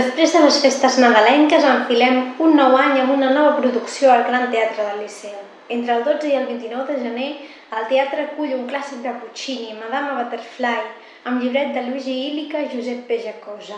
Després 0.00 0.32
de 0.32 0.40
les 0.40 0.58
festes 0.64 0.94
nadalenques 1.02 1.64
enfilem 1.70 2.14
un 2.44 2.54
nou 2.56 2.76
any 2.82 2.94
amb 3.02 3.10
una 3.12 3.32
nova 3.36 3.50
producció 3.58 4.08
al 4.12 4.22
Gran 4.28 4.46
Teatre 4.54 4.86
del 4.86 5.02
Liceu. 5.02 5.34
Entre 5.76 5.92
el 5.92 6.06
12 6.06 6.30
i 6.30 6.38
el 6.38 6.46
29 6.48 6.86
de 6.94 7.02
gener, 7.02 7.26
el 7.78 7.84
teatre 7.90 8.24
acull 8.24 8.54
un 8.56 8.62
clàssic 8.70 9.02
de 9.04 9.12
Puccini, 9.18 9.76
Madame 9.82 10.14
Butterfly, 10.16 10.88
amb 11.28 11.44
llibret 11.44 11.74
de 11.76 11.84
Luigi 11.90 12.16
Illica 12.30 12.64
i 12.64 12.70
Josep 12.72 13.04
Pejacosa. 13.10 13.76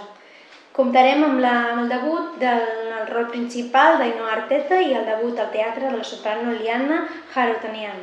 Comptarem 0.79 1.27
amb, 1.27 1.43
la, 1.43 1.57
amb 1.73 1.83
el 1.83 1.91
debut 1.97 2.39
del 2.45 2.67
el 3.01 3.09
rol 3.11 3.27
principal 3.35 3.99
d'Ainoa 3.99 4.35
Arteta 4.37 4.79
i 4.79 4.95
el 4.95 5.09
debut 5.11 5.43
al 5.43 5.51
teatre 5.57 5.89
de 5.89 5.97
la 5.97 6.07
soprano 6.07 6.55
Liana 6.55 7.03
Harutanian. 7.35 7.99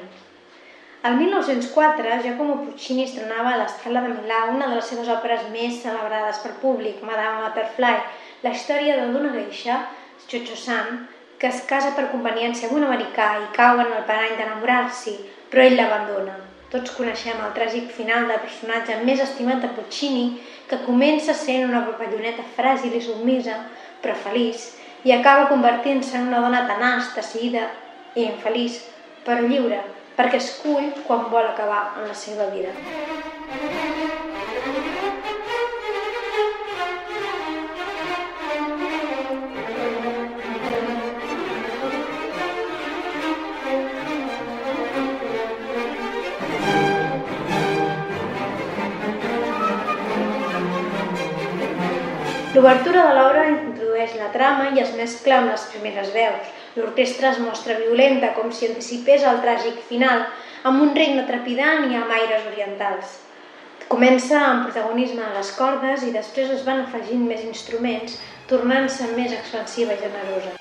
El 1.01 1.15
1904, 1.15 2.21
Giacomo 2.21 2.55
Puccini 2.65 3.05
estrenava 3.05 3.53
a 3.53 3.59
l'Escala 3.61 4.01
de 4.03 4.09
Milà 4.11 4.39
una 4.51 4.65
de 4.67 4.75
les 4.75 4.87
seves 4.91 5.07
òperes 5.07 5.45
més 5.53 5.77
celebrades 5.79 6.41
per 6.43 6.57
públic, 6.59 6.97
Madame 7.07 7.45
Butterfly, 7.45 8.01
la 8.43 8.51
història 8.51 8.97
d'una 8.99 9.29
geisha, 9.31 9.77
Chocho-san, 10.27 11.05
que 11.39 11.47
es 11.47 11.61
casa 11.69 11.93
per 11.95 12.09
conveniència 12.11 12.67
amb 12.67 12.75
un 12.81 12.83
americà 12.89 13.27
i 13.39 13.45
cau 13.55 13.79
en 13.79 13.93
el 13.95 14.03
parany 14.09 14.33
d'enamorar-s'hi, 14.35 15.13
però 15.53 15.63
ell 15.63 15.77
l'abandona. 15.79 16.33
Tots 16.73 16.91
coneixem 16.97 17.39
el 17.45 17.55
tràgic 17.55 17.87
final 17.95 18.27
del 18.27 18.43
personatge 18.43 18.97
més 19.07 19.23
estimat 19.23 19.63
de 19.63 19.69
Puccini, 19.77 20.25
que 20.67 20.81
comença 20.83 21.37
sent 21.43 21.63
una 21.69 21.85
papalloneta 21.87 22.43
fràgil 22.57 22.97
i 22.99 23.01
submisa, 23.07 23.55
però 24.03 24.17
feliç, 24.25 24.67
i 25.07 25.15
acaba 25.15 25.47
convertint-se 25.53 26.19
en 26.19 26.27
una 26.27 26.43
dona 26.43 26.65
tenaç, 26.67 27.15
decidida 27.15 27.69
i 28.19 28.27
infeliç, 28.27 28.81
però 29.23 29.39
lliure, 29.47 29.79
perquè 30.19 30.39
escull 30.43 30.89
quan 31.07 31.29
vol 31.31 31.45
acabar 31.47 31.93
en 31.95 32.09
la 32.09 32.15
seva 32.21 32.49
vida. 32.51 32.73
L'obertura 52.59 53.05
de 53.07 53.11
l'obra 53.15 53.47
introdueix 53.47 54.17
la 54.19 54.33
trama 54.35 54.73
i 54.75 54.81
es 54.83 54.91
mescla 54.99 55.39
amb 55.39 55.53
les 55.53 55.69
primeres 55.71 56.11
veus. 56.11 56.58
L'orquestra 56.77 57.31
es 57.33 57.39
mostra 57.41 57.77
violenta, 57.79 58.33
com 58.37 58.51
si 58.53 58.69
anticipés 58.69 59.25
el 59.25 59.41
tràgic 59.45 59.81
final, 59.89 60.27
amb 60.69 60.83
un 60.85 60.93
regne 60.95 61.25
trepidant 61.29 61.89
i 61.89 61.97
amb 61.97 62.13
aires 62.19 62.45
orientals. 62.51 63.17
Comença 63.89 64.37
amb 64.37 64.67
protagonisme 64.67 65.25
a 65.25 65.33
les 65.39 65.49
cordes 65.57 66.05
i 66.05 66.13
després 66.13 66.53
es 66.53 66.65
van 66.67 66.83
afegint 66.85 67.25
més 67.25 67.41
instruments, 67.47 68.19
tornant-se 68.51 69.09
més 69.17 69.33
expansiva 69.33 69.97
i 69.97 70.03
generosa. 70.03 70.53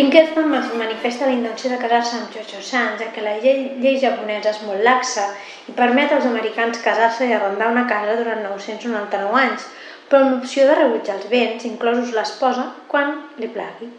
Pinkerton 0.00 0.54
es 0.54 0.68
manifesta 0.80 1.26
la 1.26 1.32
intenció 1.36 1.68
de 1.68 1.76
casar-se 1.76 2.14
amb 2.16 2.30
Chocho-san, 2.32 2.94
ja 2.96 3.10
que 3.12 3.20
la 3.20 3.34
llei, 3.42 3.58
llei 3.82 3.98
japonesa 4.00 4.54
és 4.54 4.60
molt 4.64 4.80
laxa 4.86 5.26
i 5.68 5.74
permet 5.76 6.14
als 6.16 6.24
americans 6.24 6.80
casar-se 6.80 7.28
i 7.28 7.34
arrendar 7.36 7.68
una 7.68 7.82
casa 7.90 8.14
durant 8.16 8.40
999 8.46 9.36
anys, 9.42 9.66
però 10.08 10.22
amb 10.22 10.32
l'opció 10.32 10.64
de 10.70 10.78
rebutjar 10.78 11.18
els 11.18 11.28
béns, 11.34 11.68
inclosos 11.68 12.14
l'esposa, 12.16 12.64
quan 12.88 13.12
li 13.42 13.52
plagui. 13.52 13.90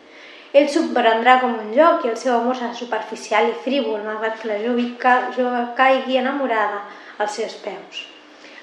Ell 0.57 0.71
subprendrà 0.73 1.37
com 1.43 1.53
un 1.67 1.69
joc 1.77 2.07
i 2.07 2.15
el 2.15 2.17
seu 2.23 2.33
amor 2.39 2.57
serà 2.57 2.73
superficial 2.81 3.51
i 3.51 3.59
frívol, 3.67 4.01
malgrat 4.07 4.41
que 4.41 4.49
la 4.49 4.57
jove, 4.65 4.87
jove 5.37 5.65
caigui 5.77 6.17
enamorada 6.23 6.81
als 7.19 7.37
seus 7.37 7.59
peus. 7.61 8.07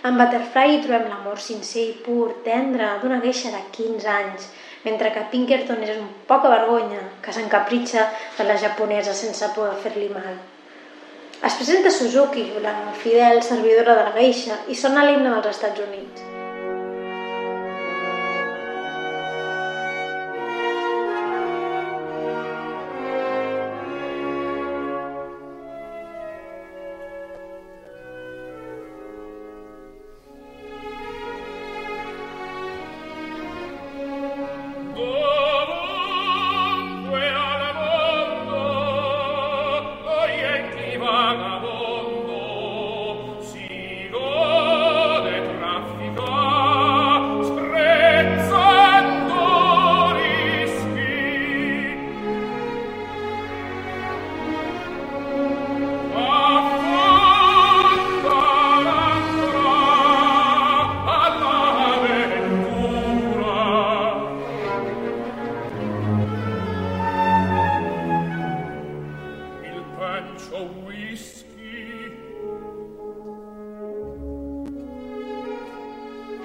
En 0.03 0.19
Butterfly 0.19 0.75
hi 0.75 0.83
trobem 0.83 1.07
l'amor 1.07 1.39
sincer 1.39 1.87
i 1.87 1.99
pur, 2.03 2.33
tendre, 2.43 2.97
d'una 2.99 3.23
queixa 3.23 3.55
de 3.55 3.63
15 3.79 4.17
anys, 4.17 4.51
mentre 4.85 5.13
que 5.15 5.27
Pinkerton 5.33 5.83
és 5.87 5.97
un 5.97 6.07
poca 6.29 6.53
vergonya 6.53 7.03
que 7.25 7.35
s'encapritxa 7.35 8.07
de 8.39 8.47
la 8.47 8.59
japonesa 8.61 9.17
sense 9.17 9.51
poder 9.57 9.77
fer-li 9.83 10.09
mal. 10.13 10.39
Es 11.39 11.55
presenta 11.55 11.91
Suzuki, 11.91 12.49
la 12.63 12.75
fidel 13.03 13.43
servidora 13.47 13.95
de 13.99 14.09
la 14.09 14.17
geisha, 14.17 14.63
i 14.69 14.75
sona 14.75 15.07
l'himne 15.07 15.37
dels 15.37 15.55
Estats 15.55 15.87
Units. 15.87 16.28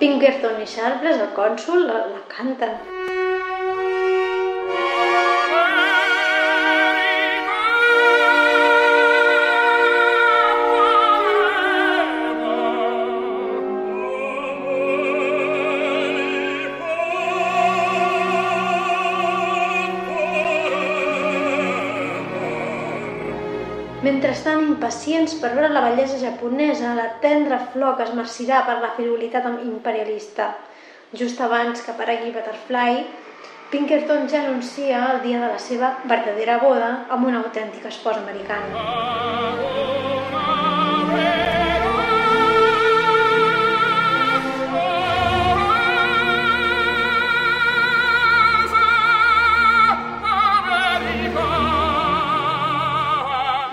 Pinkerton 0.03 0.57
i 0.59 0.65
Sharpless, 0.67 1.21
el 1.23 1.29
cònsul, 1.37 1.85
la, 1.87 2.01
la 2.11 2.23
canten. 2.33 3.12
Impacients 24.73 25.37
per 25.41 25.53
veure 25.55 25.71
la 25.71 25.85
bellesa 25.87 26.19
japonesa, 26.21 26.93
la 26.97 27.09
tendra 27.23 27.59
flor 27.73 27.97
que 27.97 28.07
es 28.07 28.13
marcirà 28.17 28.63
per 28.67 28.79
la 28.81 28.93
frivolitat 28.97 29.49
imperialista. 29.63 30.53
Just 31.13 31.41
abans 31.41 31.81
que 31.81 31.93
aparegui 31.93 32.33
Butterfly, 32.33 33.03
Pinkerton 33.73 34.27
ja 34.29 34.43
anuncia 34.43 34.99
el 35.13 35.21
dia 35.23 35.39
de 35.41 35.49
la 35.49 35.59
seva 35.59 35.95
verdadera 36.05 36.59
boda 36.61 36.93
amb 37.09 37.25
una 37.31 37.41
autèntica 37.41 37.89
esposa 37.89 38.21
americana. 38.21 40.02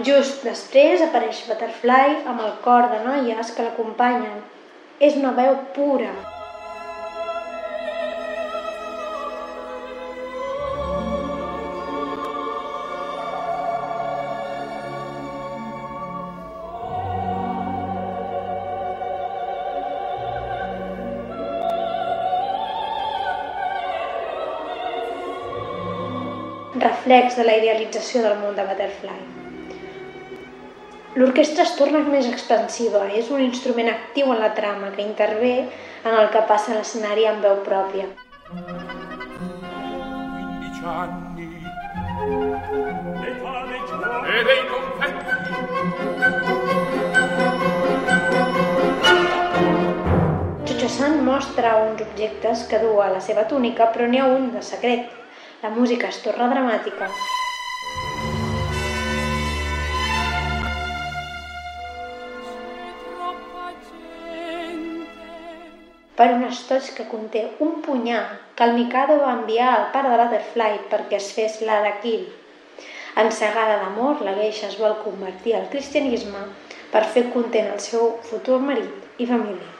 Just 0.06 0.44
després 0.46 1.02
apareix 1.04 1.42
Butterfly 1.48 2.20
amb 2.30 2.40
el 2.40 2.52
cor 2.64 2.86
de 2.92 3.00
noies 3.04 3.50
que 3.56 3.66
l'acompanyen. 3.66 4.38
És 5.00 5.16
una 5.20 5.32
veu 5.36 5.56
pura. 5.76 6.12
reflex 26.80 27.36
de 27.36 27.44
la 27.44 27.58
idealització 27.58 28.22
del 28.22 28.38
món 28.40 28.56
de 28.56 28.64
Butterfly. 28.70 29.39
L'orquestra 31.18 31.64
es 31.66 31.72
torna 31.74 32.04
més 32.06 32.26
expansiva, 32.30 33.00
és 33.18 33.30
un 33.34 33.40
instrument 33.42 33.88
actiu 33.90 34.30
en 34.30 34.38
la 34.38 34.52
trama 34.54 34.92
que 34.94 35.02
intervé 35.02 35.54
en 36.06 36.14
el 36.14 36.28
que 36.30 36.42
passa 36.46 36.70
a 36.70 36.76
l'escenari 36.76 37.26
amb 37.26 37.42
veu 37.42 37.56
pròpia. 37.66 38.06
anni 40.90 41.48
l'età 43.20 43.52
dei 43.70 43.82
giorni 43.90 44.38
e 44.38 44.44
dei 44.48 44.62
confetti 44.70 45.54
Chucho-san 50.64 51.24
mostra 51.24 51.76
uns 51.82 52.00
objectes 52.06 52.64
que 52.70 52.78
du 52.78 53.00
a 53.00 53.10
la 53.10 53.20
seva 53.20 53.44
túnica, 53.50 53.90
però 53.92 54.06
n'hi 54.06 54.18
ha 54.22 54.30
un 54.30 54.50
de 54.54 54.62
secret. 54.62 55.10
La 55.62 55.70
música 55.74 56.08
es 56.08 56.22
torna 56.22 56.48
dramàtica. 56.54 57.10
Per 66.20 66.34
un 66.36 66.42
estoig 66.44 66.88
que 66.92 67.06
conté 67.08 67.46
un 67.64 67.78
punyal 67.80 68.26
que 68.56 68.66
el 68.66 68.74
Mikado 68.76 69.14
va 69.22 69.30
enviar 69.38 69.68
al 69.72 69.86
pare 69.94 70.10
de 70.12 70.18
Butterfly 70.20 70.74
perquè 70.90 71.16
es 71.16 71.30
fes 71.32 71.54
l'Arakiri. 71.64 72.26
Encegada 73.22 73.78
d'amor, 73.80 74.20
la 74.26 74.34
geisha 74.36 74.68
es 74.68 74.76
vol 74.82 74.98
convertir 75.00 75.56
al 75.56 75.70
cristianisme 75.72 76.44
per 76.92 77.06
fer 77.14 77.24
content 77.32 77.72
el 77.72 77.80
seu 77.80 78.12
futur 78.28 78.60
marit 78.68 79.24
i 79.24 79.30
família. 79.32 79.72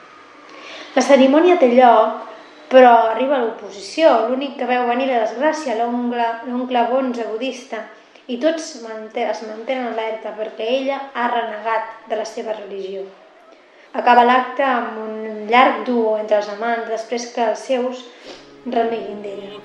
La 0.96 1.04
cerimònia 1.04 1.60
té 1.60 1.69
lloc, 1.76 2.26
però 2.72 2.96
arriba 3.12 3.44
l'oposició, 3.44 4.16
l'únic 4.31 4.56
que 4.56 4.72
veu 4.72 4.88
venir 4.88 5.12
la 5.12 5.22
desgràcia, 5.26 5.76
l'oncle 5.76 6.90
bonze 6.96 7.28
budista, 7.34 7.84
i 8.32 8.40
tots 8.40 8.76
es 8.81 9.42
mantenen 9.44 9.90
alerta 9.92 10.32
perquè 10.40 10.72
ella 10.81 11.02
ha 11.12 11.32
renegat 11.37 12.08
de 12.08 12.16
la 12.16 12.25
seva 12.25 12.56
religió. 12.56 13.04
Acaba 13.92 14.22
l'acte 14.22 14.62
amb 14.62 14.98
un 15.02 15.46
llarg 15.50 15.82
duo 15.87 16.14
entre 16.19 16.37
els 16.38 16.50
amants 16.52 16.87
després 16.92 17.26
que 17.34 17.48
els 17.52 17.64
seus 17.70 18.04
reneguin 18.66 19.19
d'ella. 19.25 19.58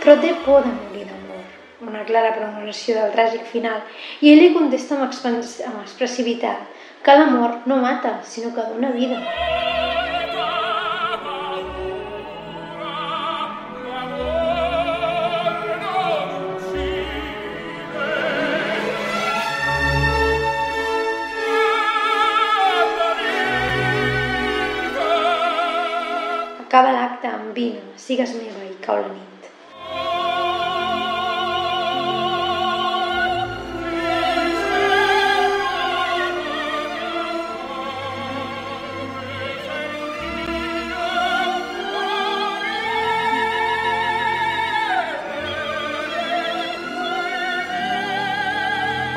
Però 0.00 0.14
té 0.22 0.30
por 0.44 0.64
de 0.64 0.70
una 0.70 0.89
clara 2.10 2.34
premonició 2.36 2.98
del 2.98 3.14
tràgic 3.16 3.48
final, 3.54 3.80
i 4.20 4.34
ell 4.34 4.42
li 4.44 4.52
contesta 4.56 4.98
amb, 4.98 5.08
amb 5.70 5.80
expressivitat 5.86 6.78
que 7.06 7.16
l'amor 7.16 7.62
no 7.70 7.80
mata, 7.80 8.18
sinó 8.34 8.54
que 8.54 8.68
dona 8.74 8.92
vida. 8.98 9.59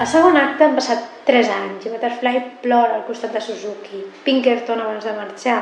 Al 0.04 0.10
segon 0.12 0.36
acte 0.36 0.66
han 0.66 0.74
passat 0.76 1.04
3 1.28 1.50
anys 1.58 1.86
i 1.88 1.92
Butterfly 1.92 2.40
plora 2.64 2.98
al 2.98 3.06
costat 3.08 3.32
de 3.38 3.42
Suzuki. 3.46 4.02
Pinkerton, 4.26 4.82
abans 4.84 5.08
de 5.08 5.14
marxar, 5.16 5.62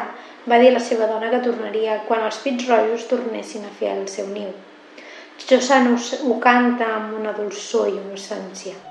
va 0.49 0.57
dir 0.57 0.71
a 0.71 0.75
la 0.79 0.81
seva 0.87 1.05
dona 1.11 1.29
que 1.29 1.43
tornaria 1.45 1.99
quan 2.07 2.25
els 2.25 2.41
pits 2.41 2.65
rojos 2.71 3.05
tornessin 3.11 3.69
a 3.69 3.73
fer 3.77 3.91
el 3.93 4.07
seu 4.09 4.33
niu. 4.33 4.49
Chosan 5.45 5.91
ho 5.93 6.39
canta 6.47 6.89
amb 6.95 7.19
una 7.19 7.35
dolçor 7.37 7.91
i 7.91 7.99
innocència. 7.99 8.73
Aleshores 8.73 8.90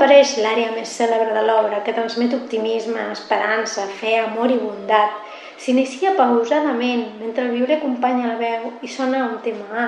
apareix 0.00 0.30
l'àrea 0.40 0.70
més 0.72 0.88
cèlebre 0.96 1.34
de 1.36 1.40
l'obra, 1.44 1.82
que 1.84 1.92
transmet 1.92 2.32
optimisme, 2.32 3.02
esperança, 3.12 3.82
fe, 3.98 4.14
amor 4.16 4.48
i 4.48 4.56
bondat. 4.56 5.18
S'inicia 5.60 6.14
pausadament, 6.16 7.02
mentre 7.20 7.44
el 7.44 7.52
viure 7.52 7.76
acompanya 7.76 8.30
la 8.30 8.38
veu 8.40 8.70
i 8.80 8.88
sona 8.88 9.26
un 9.26 9.36
tema 9.44 9.68
A, 9.76 9.84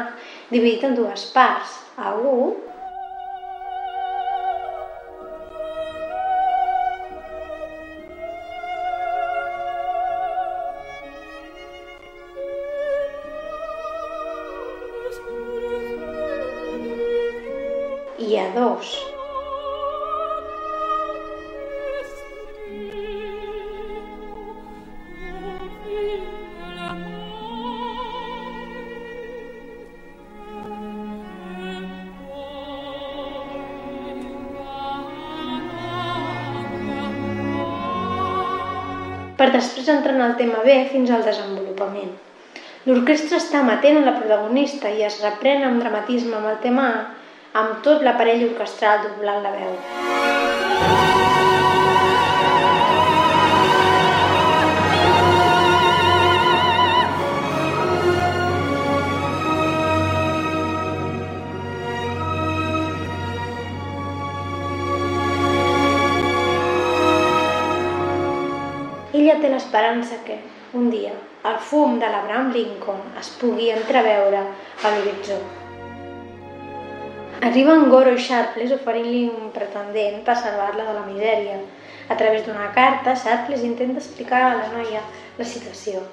dividit 0.52 0.84
en 0.84 0.98
dues 0.98 1.24
parts, 1.32 1.78
A1 1.96 2.52
i 18.28 18.38
A2. 18.44 19.11
Per 39.38 39.48
després 39.54 39.88
entrar 39.88 40.14
en 40.14 40.24
el 40.26 40.36
tema 40.40 40.62
B 40.66 40.76
fins 40.92 41.10
al 41.10 41.24
desenvolupament. 41.26 42.12
L'orquestra 42.86 43.38
està 43.38 43.60
amatent 43.60 44.00
a 44.00 44.06
la 44.06 44.16
protagonista 44.18 44.90
i 44.90 45.04
es 45.06 45.20
reprèn 45.22 45.66
amb 45.66 45.82
dramatisme 45.82 46.38
amb 46.38 46.50
el 46.54 46.62
tema 46.64 46.88
A, 46.92 47.02
amb 47.62 47.82
tot 47.86 48.02
l'aparell 48.02 48.48
orquestral 48.48 49.04
doblant 49.06 49.44
la 49.44 49.52
veu. 49.58 49.76
Ella 50.02 51.31
té 69.42 69.50
l'esperança 69.50 70.22
que, 70.26 70.38
un 70.78 70.88
dia, 70.90 71.12
el 71.50 71.58
fum 71.58 71.98
de 71.98 72.06
l'Abraham 72.06 72.52
Lincoln 72.54 73.02
es 73.18 73.32
pugui 73.40 73.72
entreveure 73.74 74.44
a 74.46 74.94
l'horitzó. 74.94 75.40
Arriben 77.42 77.88
Goro 77.90 78.12
i 78.14 78.20
Sharpless 78.22 78.76
oferint-li 78.76 79.24
un 79.26 79.50
pretendent 79.54 80.20
per 80.22 80.36
salvar-la 80.38 80.84
de 80.86 80.94
la 80.94 81.06
misèria. 81.08 81.56
A 82.08 82.14
través 82.18 82.44
d'una 82.46 82.68
carta, 82.76 83.16
Sharpless 83.18 83.64
intenta 83.66 83.98
explicar 83.98 84.44
a 84.46 84.54
la 84.60 84.68
noia 84.76 85.02
la 85.38 85.48
situació. 85.54 86.04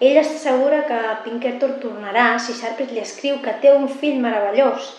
Ella 0.00 0.24
està 0.24 0.40
segura 0.42 0.82
que 0.88 0.98
Pinkerton 1.22 1.78
tornarà 1.84 2.26
si 2.42 2.58
Sharpless 2.58 2.90
li 2.90 3.04
escriu 3.04 3.38
que 3.44 3.54
té 3.62 3.70
un 3.70 3.86
fill 3.86 4.18
meravellós, 4.24 4.90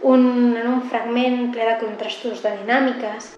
un, 0.00 0.24
en 0.56 0.66
un 0.72 0.82
fragment 0.88 1.50
ple 1.52 1.68
de 1.68 1.78
contrastos 1.84 2.40
de 2.40 2.56
dinàmiques, 2.62 3.34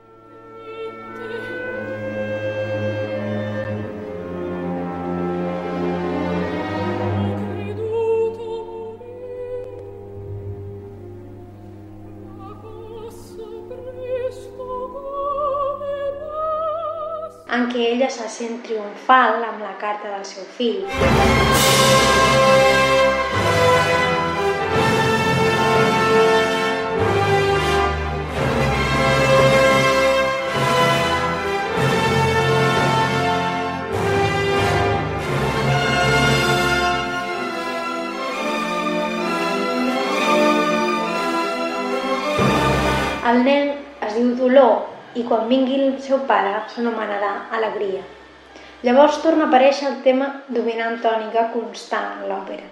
en 17.55 17.69
què 17.71 17.83
ella 17.93 18.09
se 18.11 18.27
sent 18.37 18.57
triomfal 18.67 19.45
amb 19.47 19.63
la 19.63 19.75
carta 19.79 20.11
del 20.11 20.25
seu 20.27 20.47
fill. 20.57 20.83
El 43.31 43.47
nen 43.47 43.71
es 44.07 44.19
diu 44.19 44.35
Dolor 44.43 44.94
i 45.15 45.25
quan 45.29 45.49
vingui 45.49 45.81
el 45.81 45.99
seu 46.03 46.23
pare 46.29 46.55
s'anomenarà 46.75 47.33
Alegria. 47.59 48.03
Llavors 48.85 49.21
torna 49.23 49.47
a 49.47 49.49
aparèixer 49.49 49.87
el 49.91 50.01
tema 50.07 50.31
dominant 50.49 50.99
tònica 51.05 51.51
constant 51.53 52.19
en 52.19 52.27
l'òpera. 52.31 52.67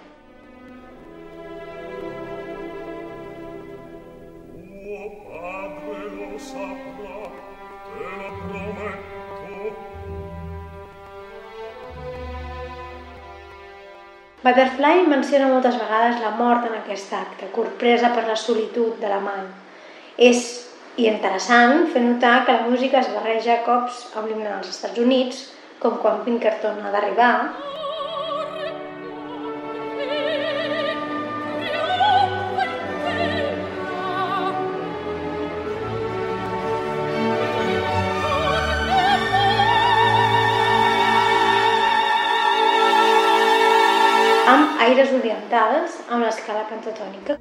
Butterfly 14.43 15.05
menciona 15.07 15.47
moltes 15.47 15.77
vegades 15.79 16.19
la 16.19 16.33
mort 16.35 16.67
en 16.67 16.75
aquest 16.81 17.13
acte, 17.15 17.47
corpresa 17.55 18.11
per 18.11 18.25
la 18.27 18.35
solitud 18.35 18.99
de 18.99 19.07
l'amant. 19.07 19.47
És 20.19 20.72
i 21.01 21.07
interessant 21.09 21.87
fer 21.93 22.01
notar 22.05 22.33
que 22.45 22.55
la 22.57 22.69
música 22.69 22.99
es 23.01 23.11
barreja 23.15 23.57
a 23.57 23.61
cops 23.67 24.03
amb 24.13 24.29
l'himne 24.29 24.49
dels 24.49 24.73
Estats 24.75 25.05
Units, 25.05 25.45
com 25.83 25.97
quan 26.03 26.21
Pinkerton 26.25 26.81
ha 26.83 26.93
d'arribar, 26.93 27.33
aires 44.83 45.13
orientals 45.15 45.95
amb 46.09 46.25
l'escala 46.25 46.67
pentatònica. 46.69 47.39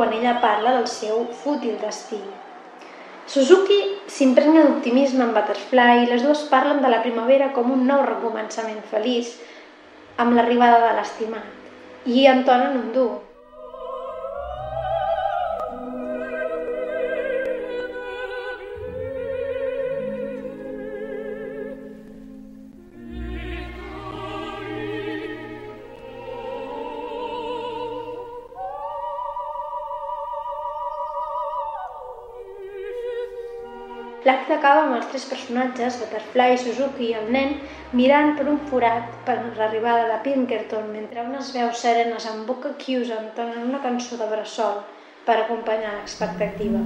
Quan 0.00 0.14
ella 0.16 0.38
parla 0.40 0.70
del 0.78 0.86
seu 0.88 1.26
fútil 1.42 1.74
destí. 1.76 2.16
Suzuki 3.28 3.76
s'impregna 4.08 4.62
d'optimisme 4.64 5.26
en 5.26 5.34
Butterfly 5.34 6.06
i 6.06 6.08
les 6.08 6.24
dues 6.24 6.46
parlen 6.48 6.80
de 6.80 6.88
la 6.88 7.02
primavera 7.04 7.50
com 7.52 7.68
un 7.74 7.82
nou 7.84 8.00
recomençament 8.06 8.80
feliç 8.88 9.34
amb 10.16 10.32
l'arribada 10.38 10.78
de 10.86 10.94
l'estimat 10.96 12.08
i 12.16 12.24
entonen 12.32 12.78
un 12.80 12.88
duo. 12.94 13.18
L'acte 34.20 34.52
acaba 34.52 34.80
amb 34.84 34.96
els 34.98 35.06
tres 35.08 35.22
personatges, 35.30 35.94
Butterfly, 35.96 36.58
Suzuki 36.60 37.06
i 37.08 37.14
el 37.16 37.30
nen, 37.32 37.54
mirant 37.96 38.34
per 38.36 38.44
un 38.52 38.58
forat 38.68 39.14
per 39.24 39.38
l'arribada 39.56 40.10
de 40.10 40.18
Pinkerton, 40.26 40.90
mentre 40.92 41.24
unes 41.24 41.48
veus 41.56 41.80
serenes 41.80 42.26
amb 42.28 42.44
boca 42.50 42.74
quiusa 42.82 43.16
entonen 43.16 43.64
una 43.70 43.80
cançó 43.80 44.20
de 44.20 44.28
bressol 44.28 44.82
per 45.24 45.38
acompanyar 45.40 45.94
l'expectativa. 45.96 46.84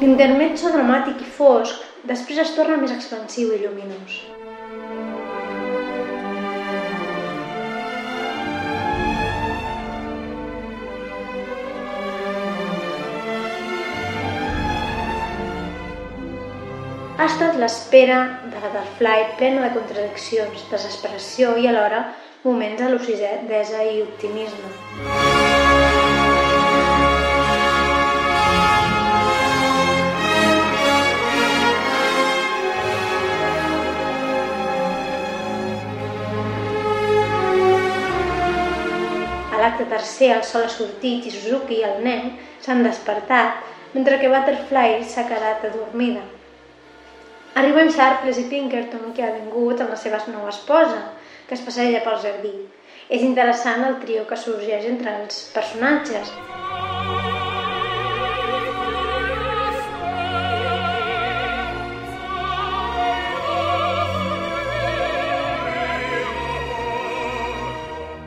L'intermezzo 0.00 0.72
dramàtic 0.72 1.20
i 1.20 1.30
fosc 1.36 1.85
després 2.06 2.38
es 2.42 2.54
torna 2.54 2.78
més 2.80 2.94
expansiu 2.94 3.52
i 3.54 3.60
lluminós. 3.62 4.20
Ha 17.16 17.26
estat 17.26 17.56
l'espera 17.58 18.18
de 18.52 18.60
Butterfly 18.60 19.32
plena 19.40 19.64
de 19.64 19.72
contradiccions, 19.74 20.66
desesperació 20.70 21.56
i 21.58 21.66
alhora 21.72 22.04
moments 22.44 22.82
de 22.82 22.92
lucidesa 22.92 23.82
i 23.82 24.04
optimisme. 24.04 25.35
L'acte 39.66 39.88
tercer 39.90 40.30
el 40.30 40.44
sol 40.46 40.62
ha 40.66 40.70
sortit 40.70 41.26
i 41.26 41.32
Suzuki 41.34 41.80
i 41.80 41.86
el 41.88 42.02
nen 42.06 42.30
s'han 42.62 42.84
despertat, 42.86 43.64
mentre 43.94 44.20
que 44.20 44.30
Butterfly 44.30 45.02
s'ha 45.02 45.26
quedat 45.26 45.64
adormida. 45.66 46.22
Arriben 47.58 47.90
Sharpless 47.90 48.38
i 48.38 48.46
Pinkerton, 48.50 49.10
que 49.16 49.24
ha 49.24 49.32
vingut 49.34 49.80
amb 49.80 49.90
la 49.90 49.98
seva 49.98 50.20
nova 50.30 50.52
esposa, 50.52 51.00
que 51.48 51.56
es 51.58 51.64
passeja 51.66 52.04
pel 52.04 52.20
jardí. 52.22 52.54
És 53.08 53.22
interessant 53.26 53.82
el 53.88 53.98
trio 54.02 54.26
que 54.28 54.38
sorgeix 54.38 54.86
entre 54.86 55.16
els 55.22 55.42
personatges. 55.56 56.30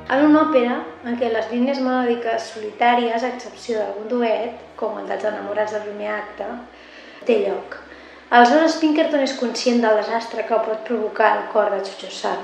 En 0.09 0.25
una 0.25 0.47
òpera 0.47 0.79
en 1.07 1.15
què 1.19 1.29
les 1.31 1.47
línies 1.51 1.79
melòdiques 1.83 2.49
solitàries, 2.53 3.23
a 3.23 3.31
excepció 3.33 3.79
d'algun 3.79 4.09
duet, 4.11 4.63
com 4.79 4.97
el 4.99 5.07
dels 5.07 5.27
enamorats 5.29 5.75
del 5.75 5.85
primer 5.87 6.09
acte, 6.15 6.47
té 7.27 7.39
lloc. 7.45 7.77
Aleshores 8.29 8.77
Pinkerton 8.81 9.23
és 9.25 9.37
conscient 9.39 9.79
del 9.83 10.01
desastre 10.01 10.45
que 10.47 10.63
pot 10.65 10.83
provocar 10.87 11.31
el 11.37 11.45
cor 11.53 11.71
de 11.73 11.79
Chucho-san. 11.87 12.43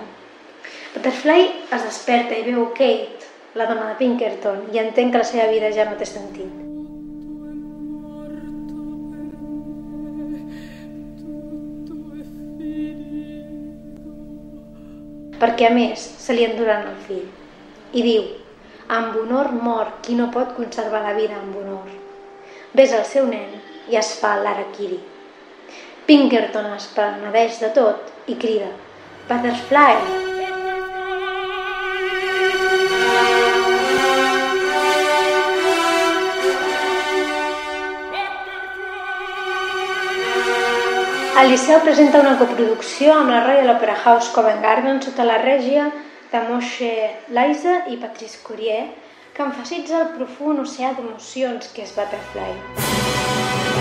Butterfly 0.96 1.50
es 1.76 1.84
desperta 1.84 2.38
i 2.38 2.46
veu 2.48 2.70
Kate, 2.78 3.28
la 3.60 3.68
dona 3.70 3.92
de 3.92 4.00
Pinkerton, 4.00 4.64
i 4.74 4.82
entén 4.82 5.12
que 5.12 5.22
la 5.22 5.28
seva 5.28 5.52
vida 5.52 5.74
ja 5.76 5.90
no 5.90 6.00
té 6.00 6.08
sentit. 6.10 6.64
perquè 15.36 15.68
a 15.68 15.74
més 15.76 16.00
se 16.00 16.34
li 16.34 16.46
enduren 16.48 16.88
el 16.88 16.96
fill 17.06 17.26
i 17.94 18.02
diu 18.06 18.24
amb 18.88 19.15
honor 19.18 19.51
mor 19.51 19.88
qui 20.01 20.15
no 20.15 20.30
pot 20.32 20.54
conservar 20.58 21.01
la 21.04 21.13
vida 21.13 21.39
amb 21.39 21.56
honor. 21.58 21.89
Ves 22.74 22.94
al 22.94 23.06
seu 23.10 23.25
nen 23.25 23.56
i 23.89 23.98
es 23.98 24.13
fa 24.20 24.36
l'araquiri. 24.42 25.00
Pinkerton 26.06 26.70
es 26.75 26.86
penedeix 26.94 27.60
de 27.63 27.72
tot 27.74 28.30
i 28.30 28.38
crida 28.38 28.70
Butterfly! 29.30 30.24
El 41.36 41.50
Liceu 41.51 41.82
presenta 41.84 42.22
una 42.22 42.38
coproducció 42.39 43.13
amb 43.13 43.34
la 43.34 43.42
Royal 43.44 43.74
Opera 43.74 43.96
House 44.06 44.32
Covent 44.34 44.62
Garden 44.63 45.01
sota 45.04 45.25
la 45.27 45.42
règia 45.42 45.89
de 46.32 46.41
Moshe 46.50 46.91
Liza 47.29 47.77
i 47.91 47.98
Patrice 48.01 48.41
Courier, 48.44 48.84
que 49.36 49.44
emfasitza 49.44 50.01
el 50.01 50.12
profund 50.17 50.65
oceà 50.65 50.96
d'emocions 50.98 51.74
que 51.75 51.88
és 51.88 51.96
Butterfly. 51.96 52.53
podrà 52.63 53.75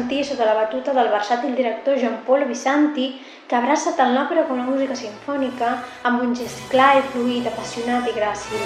sentir 0.00 0.24
sota 0.24 0.46
la 0.48 0.54
batuta 0.56 0.94
del 0.96 1.10
versàtil 1.12 1.52
director 1.54 1.98
Jean-Paul 2.00 2.46
Vicenti, 2.48 3.10
que 3.48 3.56
abraça 3.56 3.92
tant 3.98 4.14
l'òpera 4.14 4.46
com 4.48 4.56
la 4.56 4.64
música 4.64 4.96
sinfònica 4.96 5.74
amb 6.08 6.22
un 6.24 6.32
gest 6.38 6.62
clar 6.72 6.94
i 6.96 7.02
fluid, 7.12 7.48
apassionat 7.50 8.08
i 8.08 8.14
gràcil. 8.16 8.62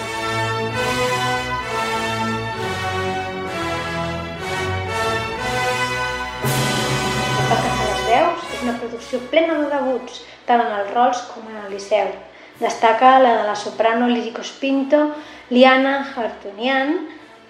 Pel 7.48 7.58
que 7.64 7.72
fa 7.80 7.88
les 7.88 8.06
veus, 8.12 8.46
és 8.54 8.62
una 8.68 8.76
producció 8.78 9.22
plena 9.34 9.58
de 9.58 9.66
debuts, 9.74 10.22
tant 10.46 10.62
en 10.62 10.70
els 10.78 10.94
rols 10.94 11.26
com 11.32 11.50
en 11.50 11.58
el 11.64 11.74
Liceu. 11.74 12.14
Destaca 12.62 13.16
la 13.18 13.34
de 13.40 13.50
la 13.50 13.58
soprano 13.58 14.06
Lirico 14.06 14.46
Spinto, 14.46 15.02
Liana 15.50 15.98
Hartunian, 16.14 16.94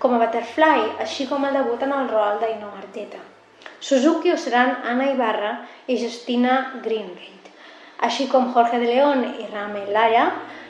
com 0.01 0.17
a 0.17 0.25
Butterfly, 0.25 0.97
així 1.05 1.29
com 1.29 1.45
el 1.45 1.61
debut 1.61 1.85
en 1.85 1.93
el 2.01 2.09
rol 2.09 2.41
d'Aino 2.41 2.73
Arteta. 2.81 3.34
Suzuki 3.85 4.31
ho 4.33 4.37
seran 4.39 4.79
Anna 4.83 5.11
Ibarra 5.13 5.51
i 5.93 5.99
Justina 6.01 6.53
Greengate, 6.85 7.51
així 8.07 8.25
com 8.33 8.47
Jorge 8.55 8.79
de 8.81 8.87
León 8.89 9.27
i 9.29 9.45
Rame 9.51 9.83
Lara 9.93 10.23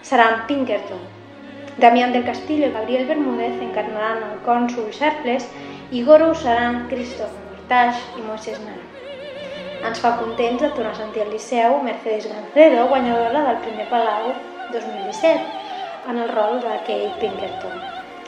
seran 0.02 0.40
Pinkerton. 0.48 0.98
Damián 1.84 2.10
del 2.10 2.26
Castillo 2.26 2.66
i 2.66 2.72
Gabriel 2.74 3.06
Bermúdez 3.06 3.62
encarnaran 3.68 4.24
el 4.32 4.42
cònsul 4.48 4.90
Sharpless 4.90 5.46
i 5.94 6.02
Goro 6.02 6.32
seran 6.34 6.88
Christophe 6.90 7.38
Mortage 7.52 8.18
i 8.18 8.26
Moisés 8.26 8.58
Mara. 8.66 8.82
Ens 9.86 10.02
fa 10.02 10.16
contents 10.18 10.66
de 10.66 10.74
tornar 10.74 10.98
a 10.98 11.02
sentir 11.04 11.22
al 11.22 11.30
Liceu 11.30 11.78
Mercedes 11.86 12.26
Gancedo, 12.34 12.88
guanyadora 12.90 13.46
del 13.52 13.62
primer 13.62 13.90
Palau 13.94 14.32
2017, 14.74 15.38
en 16.10 16.18
el 16.18 16.34
rol 16.34 16.58
de 16.66 16.78
Kate 16.82 17.14
Pinkerton. 17.22 17.78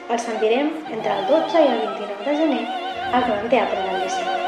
El 0.06 0.26
sentirem 0.30 0.76
entre 0.94 1.18
el 1.18 1.26
12 1.34 1.58
i 1.58 1.72
el 1.74 1.86
29 1.88 2.30
de 2.30 2.42
gener 2.44 2.66
al 3.10 3.32
Gran 3.32 3.48
Teatre 3.50 3.88
del 3.90 4.04
Liceu. 4.06 4.45